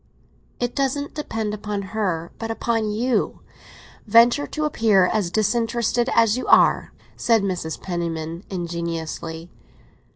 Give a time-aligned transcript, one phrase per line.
[0.59, 3.41] "It doesn't depend upon her, but upon you.
[4.07, 7.79] Venture to appear as disinterested as you are!" said Mrs.
[7.79, 9.51] Penniman ingeniously.